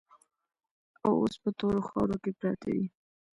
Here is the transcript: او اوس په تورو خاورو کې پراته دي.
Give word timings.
او 1.03 1.11
اوس 1.21 1.35
په 1.43 1.49
تورو 1.57 1.81
خاورو 1.87 2.15
کې 2.23 2.31
پراته 2.37 2.69
دي. 2.75 2.85